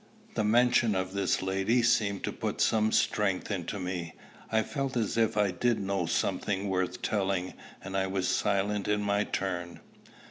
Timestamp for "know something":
5.79-6.69